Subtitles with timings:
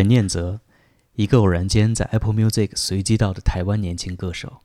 [0.00, 0.62] 陈念泽，
[1.12, 4.62] 一个偶然间在 Apple Music 随机到的台湾年轻歌手。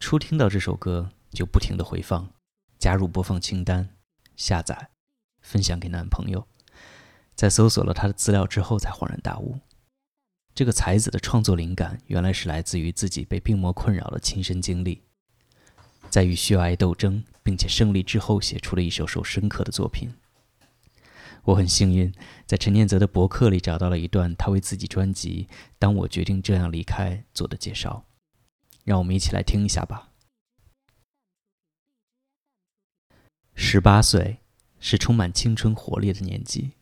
[0.00, 2.30] 初听到这首歌就不停的回放，
[2.78, 3.90] 加入播放清单，
[4.34, 4.88] 下载，
[5.42, 6.48] 分享给男朋友。
[7.34, 9.60] 在搜索了他的资料之后，才恍然大悟，
[10.54, 15.02] 这个才子的创作灵感原来是来自于自己被病魔困扰的亲身经历，
[16.08, 20.10] 在与血癌斗争并且胜利之后，写出了一首首深刻的作品。
[21.44, 22.12] 我很幸运，
[22.46, 28.04] 在陈念泽的博客里找到了一段他为自己专辑《当我决定这样离开》做的介绍，
[28.84, 30.10] 让我们一起来听一下吧。
[33.54, 34.38] 十八岁
[34.78, 36.72] 是充满青春活力的年纪，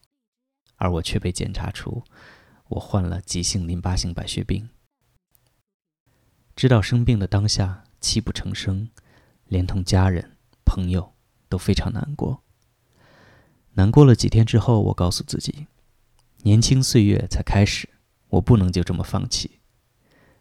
[0.77, 2.05] 而我却被检查出
[2.69, 4.69] 我患了急性淋巴性白血病。
[6.55, 8.91] 知道生病的当下，泣不成声，
[9.47, 10.36] 连同家人、
[10.67, 11.14] 朋友
[11.48, 12.42] 都非常难过。
[13.75, 15.67] 难过了几天之后，我告诉自己，
[16.42, 17.89] 年轻岁月才开始，
[18.29, 19.61] 我不能就这么放弃。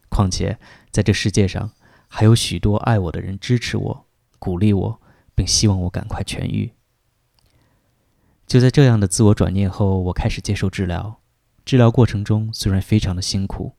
[0.10, 0.58] 况且，
[0.92, 1.72] 在这世界上
[2.08, 4.08] 还有许多爱我的人支持我、
[4.40, 5.02] 鼓励我，
[5.36, 6.74] 并希望我赶快痊愈。
[8.48, 11.22] 就在这样的自我转念后，我开始接受治疗。
[11.64, 13.76] 治疗过程中虽然非常的辛苦，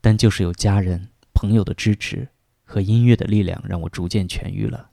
[0.00, 2.30] 但就是有家人、朋友的支持
[2.64, 4.90] 和音乐的力量，让我逐渐痊愈了。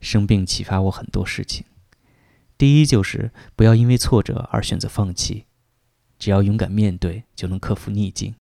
[0.00, 1.66] 生病启发我很多事情。
[2.62, 5.46] 第一就是不要因为挫折而选择放弃，
[6.16, 8.36] 只要勇敢面对，就能克服逆境。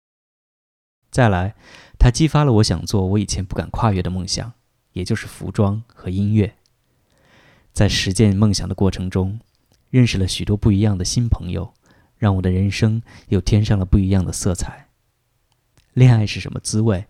[1.11, 1.53] 再来，
[1.99, 4.53] 它激发了我想做我以前不敢跨越的梦想，
[4.93, 6.55] 也就是服装和音乐。
[7.71, 9.39] 在实践梦想的过程中，
[9.91, 11.75] 认识了许多不一样的新朋友，
[12.17, 14.87] 让我的人生又添上了不一样的色彩。
[15.93, 17.05] 恋爱是什么滋味？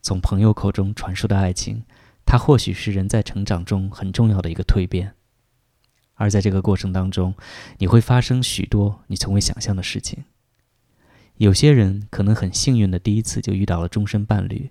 [0.00, 1.84] 从朋友口中传说的爱情，
[2.24, 5.14] 它或许是人在成长中很重要的一个蜕变。
[6.18, 7.34] 而在这个过程当中，
[7.78, 10.24] 你会发生许多你从未想象的事情。
[11.36, 14.70] 有些人可能很幸运的第一次就遇到了终身伴侣，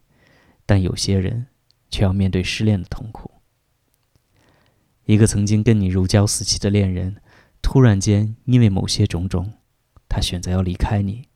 [0.66, 1.48] 但有些人
[1.90, 3.32] 却要面对失恋的痛苦。
[5.06, 7.22] 一个曾经跟你如胶似漆的恋人，
[7.62, 9.54] 突然间因为某些种种，
[10.10, 11.30] 他选择要离开你。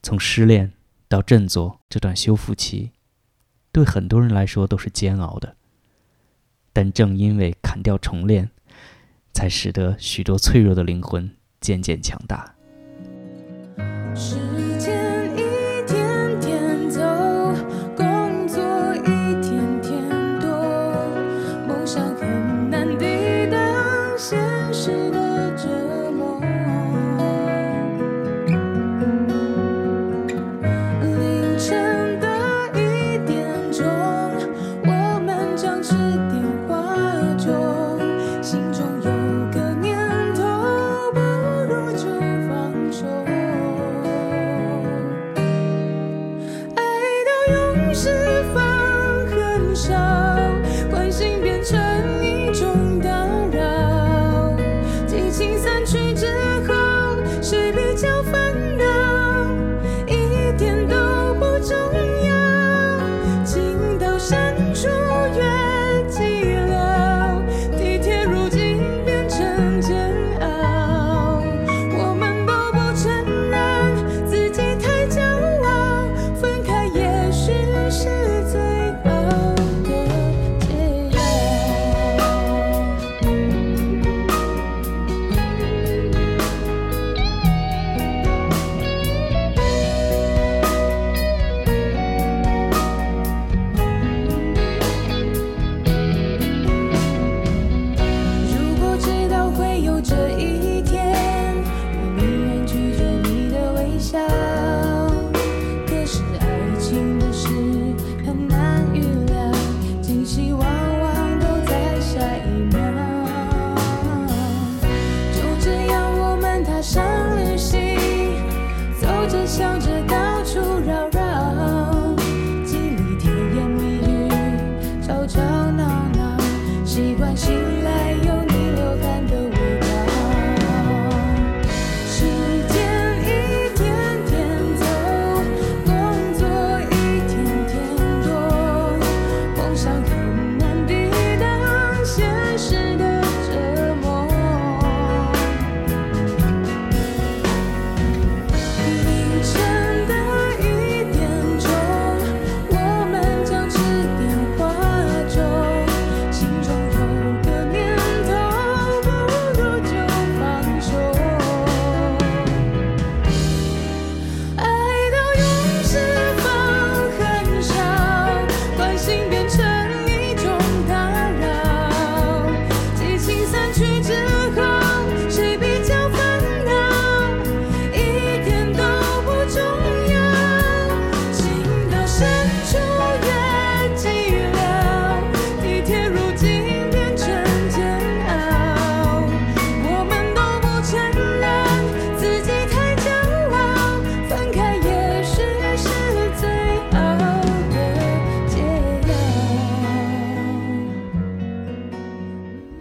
[0.00, 0.72] 从失恋
[1.08, 2.92] 到振作这段修复期，
[3.72, 5.56] 对很多人来说都是煎熬的。
[6.72, 8.52] 但正因为砍掉重练。
[9.36, 11.30] 才使得许多脆弱的灵魂
[11.60, 12.54] 渐渐强大。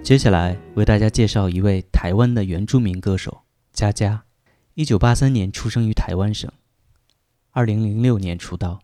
[0.06, 3.42] 接下来为大家介绍一位台湾的原住民歌手
[3.74, 4.24] 佳佳。
[4.76, 6.48] 一九八三年出生于台湾省，
[7.50, 8.82] 二零零六年出道，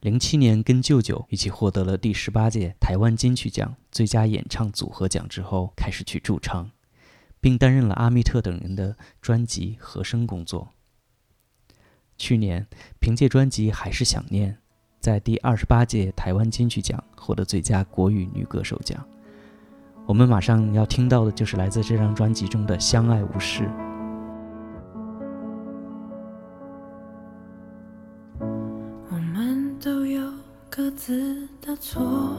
[0.00, 6.68] 零七年跟舅舅一起获得了第十八届台湾金曲奖最佳演唱组合奖之后，开始去驻唱，
[7.40, 10.70] 并担任了阿密特等人的专辑和声工作。
[12.18, 12.66] 去年
[12.98, 14.52] 凭借专辑《还是想念》，
[14.98, 19.06] 在第二十八届台湾金曲奖获得最佳国语女歌手奖。
[20.06, 23.64] 我们马上要听到的就是来自这张专辑中的《相爱无事》。
[29.10, 30.22] 我们都有
[30.68, 32.36] 各自的错，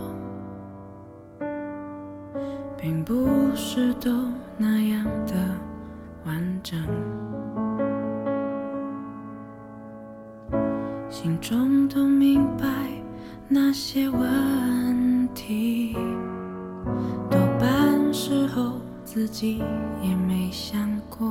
[2.80, 4.12] 并不是都
[4.58, 5.34] 那样的
[6.24, 6.80] 完整，
[11.10, 12.68] 心中都明白
[13.48, 15.75] 那些问题。
[19.16, 19.64] 自己
[20.04, 21.26] 也没想过，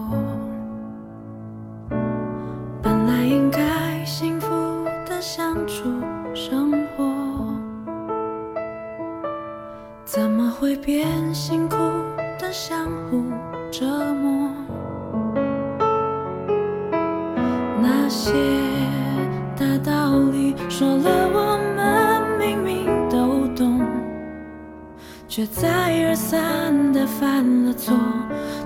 [25.34, 25.68] 却再
[26.06, 27.04] 而三的。
[27.04, 27.92] 犯了错，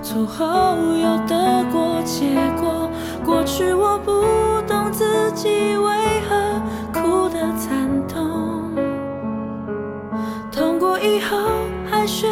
[0.03, 2.87] 错后又得过且过。
[3.25, 4.11] 过去我不
[4.67, 6.61] 懂自己为何
[6.93, 8.71] 哭得惨痛，
[10.51, 11.37] 痛过以后
[11.89, 12.27] 还学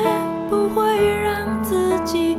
[0.51, 0.83] 不会
[1.19, 2.37] 让自己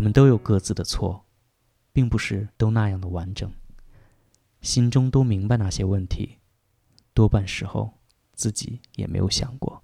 [0.00, 1.26] 我们都有各自的错。
[1.92, 3.52] 并不是都那样的完整，
[4.62, 6.38] 心中都明白那些问题，
[7.12, 7.98] 多半时候
[8.32, 9.82] 自己也没有想过。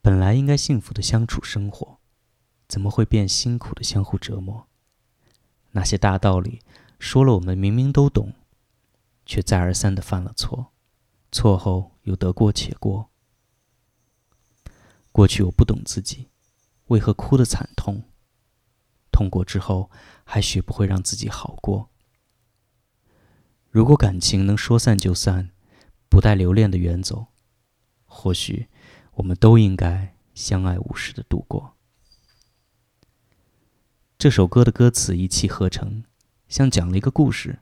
[0.00, 1.98] 本来应该幸福的相处生活，
[2.68, 4.68] 怎么会变辛苦的相互折磨？
[5.72, 6.60] 那些大道理
[7.00, 8.32] 说了，我们明明都懂，
[9.26, 10.72] 却再而三的犯了错，
[11.32, 13.10] 错后又得过且过。
[15.10, 16.30] 过去我不懂自己，
[16.86, 18.04] 为何哭得惨痛？
[19.12, 19.90] 痛过之后，
[20.24, 21.90] 还学不会让自己好过。
[23.70, 25.50] 如果感情能说散就散，
[26.08, 27.26] 不带留恋的远走，
[28.04, 28.68] 或许
[29.12, 31.76] 我们都应该相爱无事的度过。
[34.18, 36.04] 这首歌的歌词一气呵成，
[36.48, 37.60] 像讲了一个故事，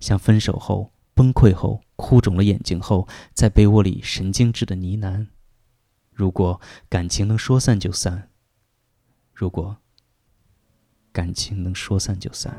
[0.00, 5.28] 像分手后、崩溃后、哭肿了眼睛后，在被窝里神经质的呢喃。
[6.10, 8.30] 如果感情能说散就散，
[9.32, 9.78] 如果。
[11.14, 12.52] 感情能说散就散。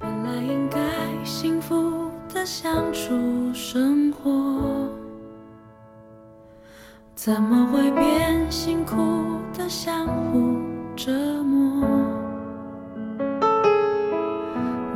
[0.00, 0.80] 本来应该
[1.24, 4.90] 幸福的相处生活，
[7.14, 8.96] 怎么会变辛苦
[9.56, 10.56] 的相互
[10.96, 11.12] 折
[11.44, 11.86] 磨？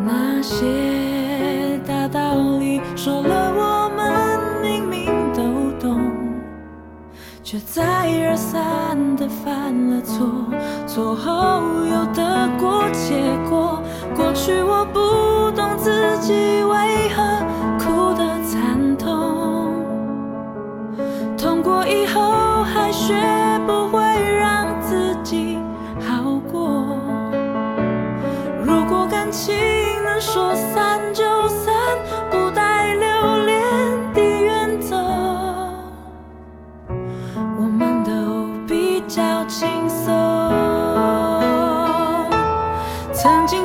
[0.05, 6.01] 那些大道理说了，我们明明都懂，
[7.45, 7.85] 却再
[8.27, 8.92] 而三
[9.23, 10.27] 的犯了错，
[10.87, 12.33] 错后又得。
[12.59, 13.15] 过且
[13.49, 13.81] 过，
[14.17, 16.33] 过去我不懂自己
[16.65, 17.23] 为何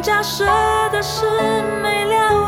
[0.02, 0.46] 假设
[0.92, 1.26] 的事，
[1.82, 2.47] 没了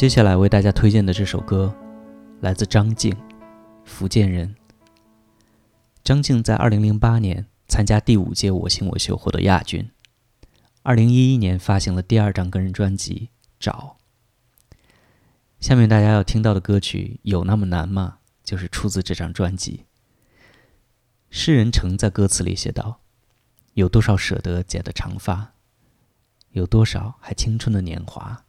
[0.00, 1.76] 接下来为大家推荐的这首歌，
[2.40, 3.14] 来自张静，
[3.84, 4.56] 福建人。
[6.02, 9.90] 张静在二零零八年参加第五届《我型我秀》获得亚军，
[10.82, 13.28] 二零一一年发行了第二张个人专辑
[13.60, 13.98] 《找》。
[15.60, 19.84] 下面大家要听到的歌曲《有那么难吗》，就是出自这张专辑。
[21.28, 23.02] 诗人曾在歌词里写道
[23.74, 25.52] ：“有多少舍得剪的长发，
[26.52, 28.46] 有多少还青春的年华。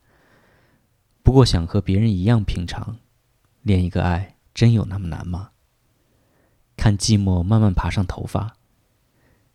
[1.24, 2.98] 不过想和别人一样平常，
[3.62, 5.52] 恋一个爱，真有那么难吗？
[6.76, 8.58] 看寂寞慢慢爬上头发，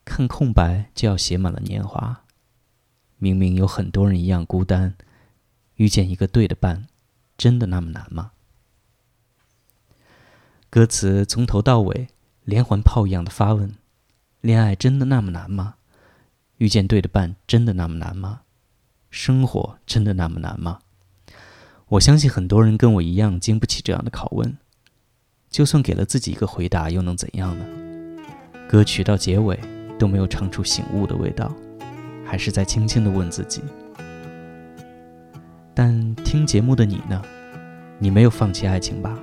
[0.05, 2.25] 看空白就要写满了年华。
[3.19, 4.95] 明明有很多人一样孤单，
[5.77, 6.87] 遇见一个对的伴，
[7.37, 8.33] 真的那么难吗？”
[10.71, 12.09] 歌词从头到尾。
[12.45, 13.75] 连环炮一样的发问：
[14.41, 15.75] 恋爱真的那么难吗？
[16.59, 18.43] 遇见对的伴真的那么难吗？
[19.11, 20.79] 生活真的那么难吗？
[21.89, 24.57] 我相信很多人跟我一样经不起这样的拷问。
[25.49, 27.65] 就算给了自己一个回答，又能怎样呢？
[28.69, 29.57] 歌曲到结尾
[29.97, 31.55] 都没有唱出醒悟的味道，
[32.25, 33.63] 还是在轻轻的问自己。
[35.73, 37.23] 但听节目的你呢？
[38.01, 39.17] 你没有放弃爱情吧？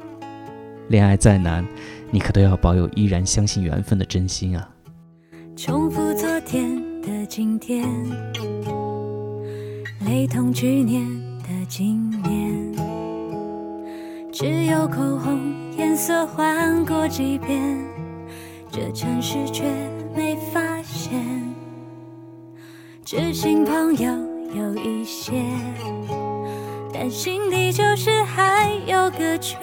[0.88, 1.68] 恋爱再难。
[2.12, 4.70] 你可都要保有依然相信缘分的真心啊！
[5.56, 7.84] 重复昨天的今天，
[10.06, 11.04] 雷同去年
[11.40, 12.53] 的今年，
[14.34, 17.62] 只有口红颜色换过几遍，
[18.72, 19.64] 这城市却
[20.16, 21.22] 没发现。
[23.06, 24.12] 知心朋友
[24.56, 25.34] 有一些，
[26.92, 29.56] 但心里就是还有个缺。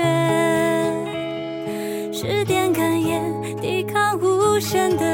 [2.12, 3.24] 十点看烟，
[3.60, 5.04] 抵抗无限的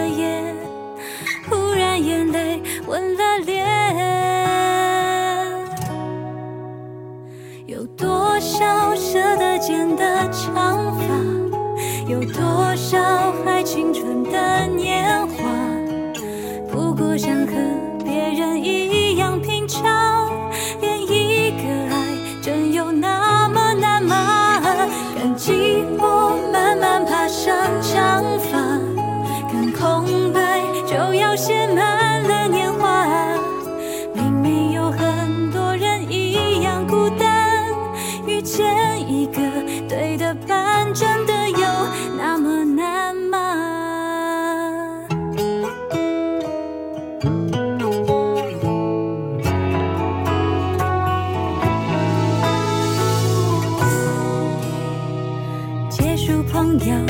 [56.85, 57.06] 要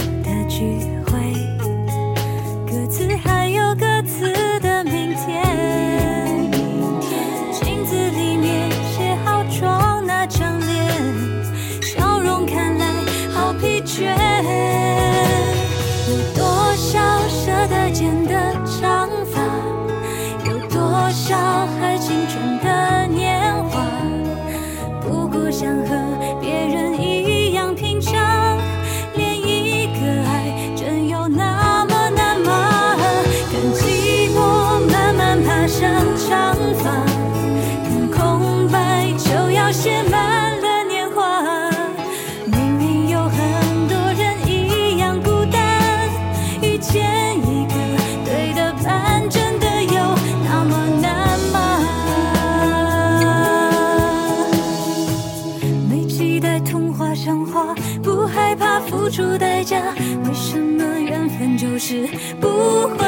[61.86, 62.04] 是
[62.40, 63.05] 不会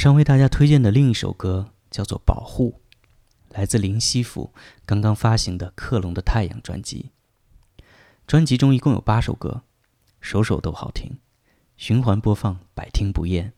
[0.00, 2.80] 上为大家推荐的另一首歌叫做《保护》，
[3.54, 4.54] 来自林夕甫
[4.86, 7.10] 刚刚发行的《克隆的太阳》专辑。
[8.26, 9.60] 专辑中一共有八首歌，
[10.18, 11.18] 首首都好听，
[11.76, 13.52] 循环播放，百听不厌。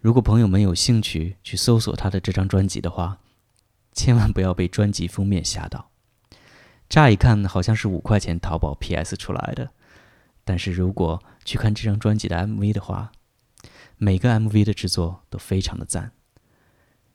[0.00, 3.20] 如果朋友们有兴趣去搜索他的这张专辑的话，
[3.92, 5.92] 千万不要被专辑封面吓到。
[6.88, 9.70] 乍一看好像是五块钱淘宝 PS 出来的，
[10.42, 13.12] 但是如果去看这张专辑的 MV 的话，
[13.96, 16.12] 每个 MV 的制作都非常的赞，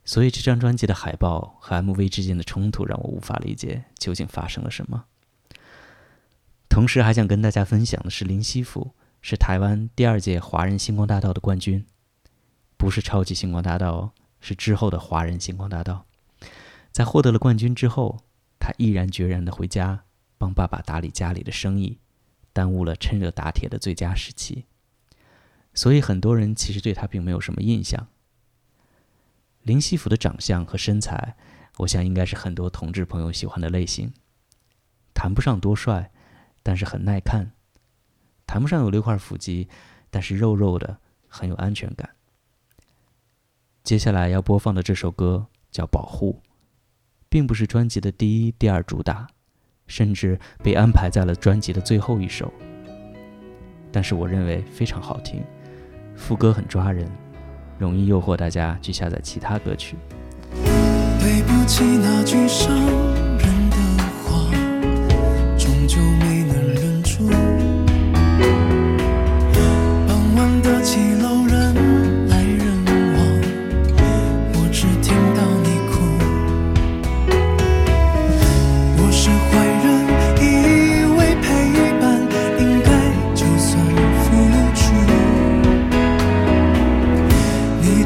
[0.03, 5.05] 所以这张专辑的海报和 MV 之间的冲突让我无法理解究竟发生了什么。
[6.69, 11.85] 同时，还想跟大家分享的是，林夕福是台湾第二届华人星光大道的冠军，
[12.77, 16.05] 不是超级星光大道，是之后的华人星光大道。
[16.91, 18.23] 在获得了冠军之后，
[18.59, 20.05] 他毅然决然的回家
[20.37, 21.99] 帮爸爸打理家里的生意，
[22.53, 24.65] 耽误了趁热打铁的最佳时期。
[25.73, 28.07] 所以很多人其实对他并没有什么印象。
[29.63, 31.35] 林夕福的长相和身材，
[31.77, 34.11] 我想应该是很多同志朋友喜欢的类型。
[35.13, 36.11] 谈不上多帅，
[36.63, 37.51] 但是很耐看；
[38.47, 39.67] 谈不上有六块腹肌，
[40.09, 42.09] 但是肉肉的，很有安全感。
[43.83, 46.41] 接下来要播放的这首歌叫《保护》，
[47.27, 49.27] 并不是专辑的第一、第二主打，
[49.87, 52.51] 甚至被安排在了专辑的最后一首。
[53.91, 55.43] 但是我认为非常好听，
[56.19, 57.09] 副歌很抓人。
[57.79, 59.95] 容易诱惑大家去下载其他歌曲。
[60.53, 62.75] 对不起，那句伤
[63.37, 63.77] 人的
[64.25, 64.51] 话，
[65.57, 66.58] 终究没能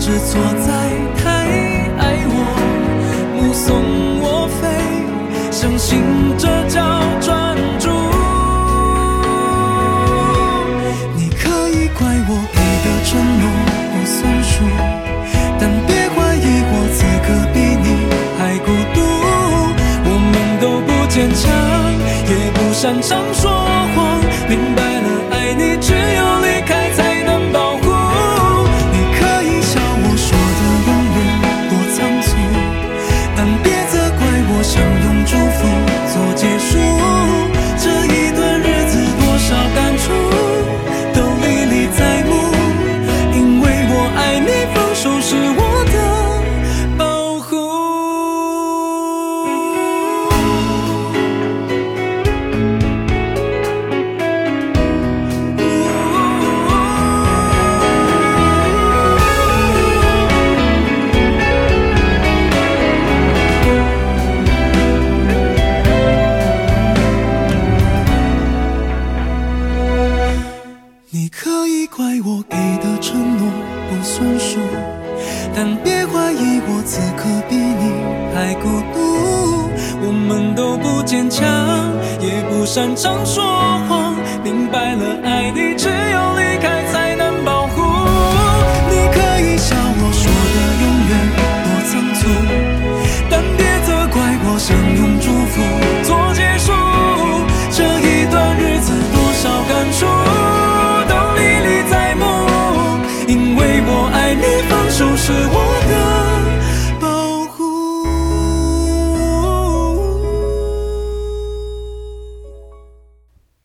[0.05, 0.72] 是错在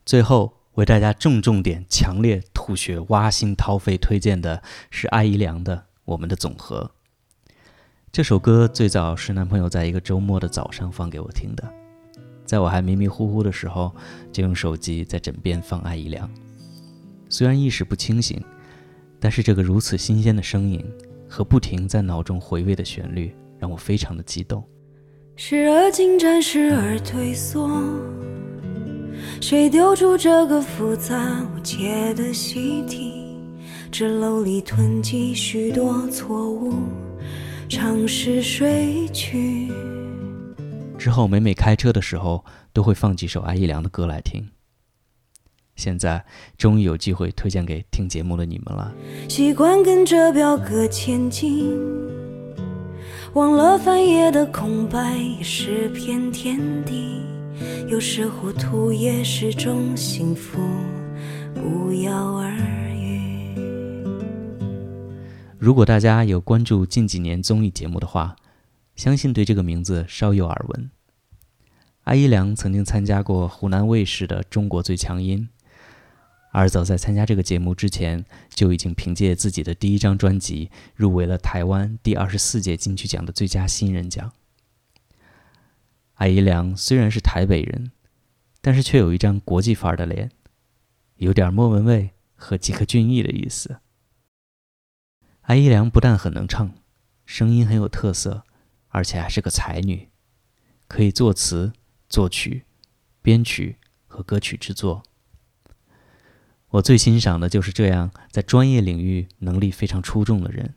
[0.09, 6.91] 最后为大家重重点、强烈吐血、挖心掏肺推荐的是艾怡良的《我们的总和》。
[8.11, 11.71] 这首歌最早是男朋友在一个周末的早上放给我听的，
[12.47, 13.95] 在我还迷迷糊糊的时候，
[14.33, 16.27] 就用手机在枕边放艾怡良。
[17.29, 18.43] 虽然意识不清醒，
[19.21, 20.83] 但是这个如此新鲜的声音
[21.29, 24.65] 和不停在脑中回味的旋律，让我非常的激动。
[25.37, 27.69] 时而进展，时而退缩。
[29.41, 31.17] 谁丢出这个复杂
[31.55, 33.25] 无解的习题？
[33.91, 36.75] 纸篓里囤积许多错误，
[37.69, 39.69] 尝试睡去。
[40.99, 44.47] 之后每每开车的时候，都会放几首艾怡良的歌来听。
[45.77, 46.25] 现在
[46.57, 48.93] 终于有机会推荐给听节目的你们了。
[49.29, 51.73] 习惯跟着表格前进，
[53.35, 57.23] 忘了翻页的空白也是片天地。
[57.89, 60.61] 有时糊涂也是种幸福，
[61.55, 62.51] 不药而
[62.95, 63.55] 愈。
[65.59, 68.37] 如果大家有关注近几年综艺节目的话，
[68.95, 70.91] 相信对这个名字稍有耳闻。
[72.05, 75.49] 阿依良曾经参加过湖南卫视的《中国最强音》，
[76.53, 84.33] 而早在参加这个节目之前，就已经凭借自己的第一张专辑入围了台湾第二十四届金曲奖的最佳新人奖。
[86.19, 87.93] 艾怡良虽然是台北人，
[88.61, 90.33] 但是却有一张国际范儿的脸，
[91.15, 93.79] 有点莫文蔚和吉克隽逸的意思。
[95.43, 96.75] 艾怡良不但很能唱，
[97.25, 98.43] 声音很有特色，
[98.89, 100.09] 而且还是个才女，
[100.89, 101.73] 可以作词、
[102.09, 102.65] 作曲、
[103.23, 103.77] 编曲
[104.09, 105.05] 和歌曲制作。
[106.71, 110.75] 我最欣赏的就是这样在专业领域能力非常出众的人，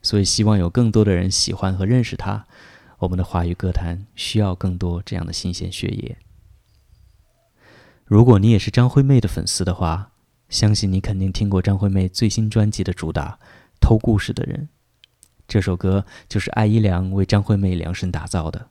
[0.00, 2.46] 所以希望有更多的人喜欢和认识他。
[3.02, 6.16] 我们的华语歌坛需要更多这样的新鲜血液。
[8.04, 10.12] 如果你也是张惠妹的粉丝的话，
[10.48, 13.32] 相信你肯定听过张惠妹最新专辑的主打
[13.80, 14.68] 《偷故事的人》。
[15.48, 18.68] 这首歌就是艾怡良为张惠妹量身打造的，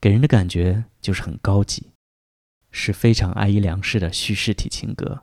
[0.00, 1.92] 给人的感觉就是很高级，
[2.72, 5.22] 是非常艾怡良式的叙事体情歌。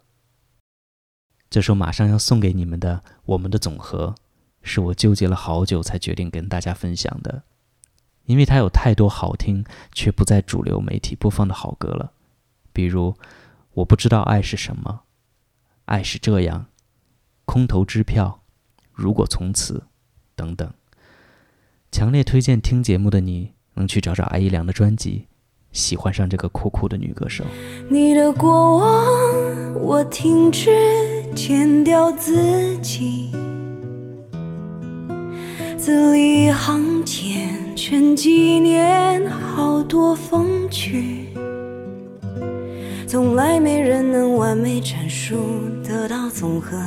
[1.49, 4.07] 这首马上要送给你们的《我们的总和》，
[4.61, 7.43] 是我纠结了好久才决定跟大家分享的。
[8.25, 12.11] 因为它有太多好听却不在主流媒体播放的好歌了，
[12.73, 13.11] 比如
[13.73, 14.83] 《我不知道爱是什么》，
[15.85, 16.59] 《爱是这样》，
[17.45, 18.41] 《空头支票》，
[18.93, 19.73] 《如果从此》
[20.35, 20.71] 等等。
[21.91, 25.27] 强烈推荐听节目的你能去找找阿依良的专辑，
[25.71, 27.45] 喜欢上这个酷酷的女歌手。
[27.89, 30.69] 你的过往，我停止
[31.33, 33.31] 剪掉自己，
[35.77, 37.49] 字里行间。
[37.75, 41.27] 全几年，好多风趣，
[43.05, 45.35] 从来没人能完美阐述，
[45.83, 46.77] 得到综合，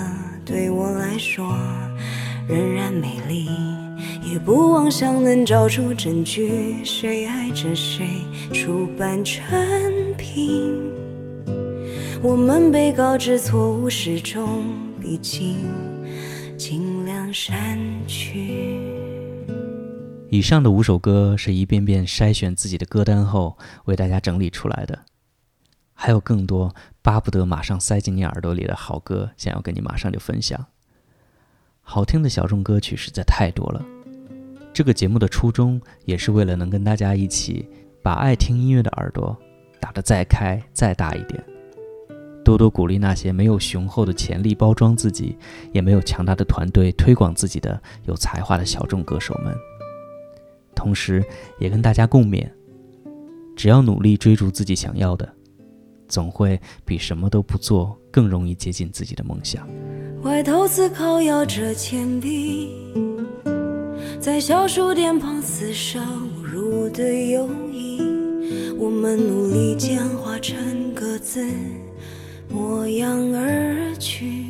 [0.44, 1.56] 对我来说
[2.48, 3.48] 仍然美丽。
[4.24, 8.06] 也不妄想能找出证据，谁爱着谁，
[8.52, 9.44] 出版成
[10.16, 10.74] 品。
[12.22, 14.64] 我们被告知错误始终，
[15.00, 15.56] 毕竟
[17.32, 18.78] 尽量删去。
[20.30, 24.98] 以上的五首歌是一遍遍筛选自己的歌单后为大家整理出来的，
[25.94, 30.66] 还有更多巴不得马上塞进你耳朵里的好歌，想要跟你马上就分享。
[31.80, 33.84] 好听的小众歌曲实在太多了，
[34.72, 37.66] 这个节目的初衷也是为了能跟大家一起
[38.02, 39.36] 把爱听音乐的耳朵
[39.80, 41.42] 打得再开再大一点，
[42.44, 45.36] 多多鼓励那些没有雄厚的潜力包装自己，
[45.72, 49.54] 也没有强大的团队推广自己的有才华的小众歌手们。
[50.74, 51.24] 同时，
[51.58, 52.48] 也跟大家共勉：
[53.56, 55.28] 只要努力追逐自己想要的，
[56.06, 59.68] 总会比什么都不做更容易接近自己的梦想。
[60.22, 62.70] 外头思考摇着铅笔，
[64.20, 66.00] 在小数点旁厮杀
[66.38, 68.00] 误入的友谊，
[68.78, 71.44] 我们努力简化成各自
[72.48, 74.46] 模样而去。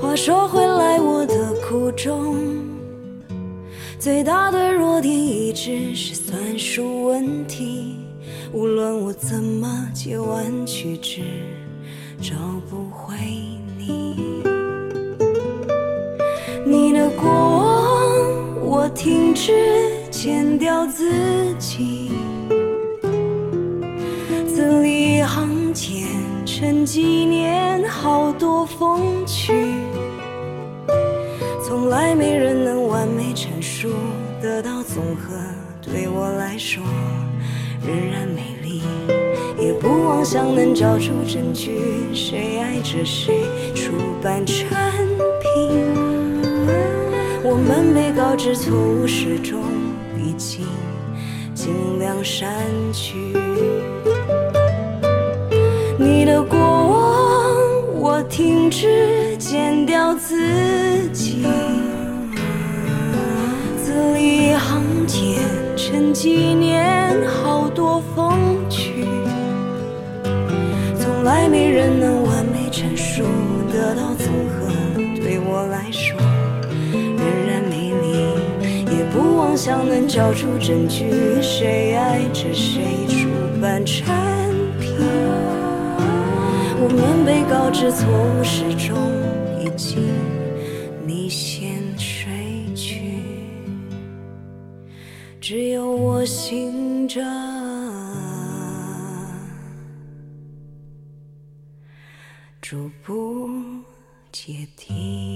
[0.00, 2.36] 话说回来，我的苦衷。
[3.98, 7.96] 最大的弱点一直是算术问题，
[8.52, 11.20] 无论我怎么解弯曲直，
[12.20, 12.34] 找
[12.70, 13.14] 不回
[13.76, 14.16] 你。
[16.64, 19.52] 你的过往，我停止
[20.10, 21.12] 剪掉自
[21.58, 22.12] 己，
[26.60, 29.50] 沉几年，好多风趣，
[31.64, 33.88] 从来没人能完美阐述。
[34.42, 35.34] 得到总和，
[35.80, 36.82] 对我来说
[37.82, 38.82] 仍然美丽。
[39.58, 41.80] 也不妄想能找出证据，
[42.12, 43.40] 谁爱着谁，
[43.74, 43.92] 出
[44.22, 44.68] 版成
[45.40, 45.94] 品。
[47.42, 49.62] 我们被告知错误始终，
[50.18, 50.66] 已经
[51.54, 52.52] 尽量删
[52.92, 53.39] 去。
[58.30, 61.44] 停止剪掉自己。
[63.76, 65.42] 字里行间，
[65.76, 68.38] 沉几年，好多风
[68.70, 69.04] 趣，
[70.96, 73.24] 从来没人能完美阐述，
[73.72, 74.68] 得到综合，
[75.20, 76.16] 对我来说
[76.92, 78.96] 仍然美丽。
[78.96, 81.10] 也不妄想能找出证据，
[81.42, 83.28] 谁爱着谁，出
[83.60, 84.06] 版成
[84.78, 84.94] 品。
[86.92, 88.96] 我们被告知错误始终
[89.60, 90.02] 已经
[91.06, 93.22] 你先睡去。
[95.40, 97.20] 只有我醒着，
[102.60, 103.48] 逐步
[104.32, 105.29] 解题。